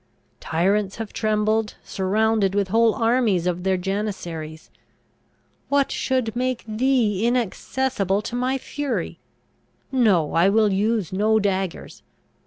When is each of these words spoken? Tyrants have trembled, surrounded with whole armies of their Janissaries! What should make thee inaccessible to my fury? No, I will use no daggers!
Tyrants 0.39 0.95
have 0.95 1.13
trembled, 1.13 1.75
surrounded 1.83 2.55
with 2.55 2.69
whole 2.69 2.95
armies 2.95 3.45
of 3.45 3.61
their 3.61 3.77
Janissaries! 3.77 4.71
What 5.69 5.91
should 5.91 6.35
make 6.35 6.63
thee 6.67 7.23
inaccessible 7.27 8.23
to 8.23 8.35
my 8.35 8.57
fury? 8.57 9.19
No, 9.91 10.33
I 10.33 10.49
will 10.49 10.73
use 10.73 11.13
no 11.13 11.37
daggers! 11.39 12.01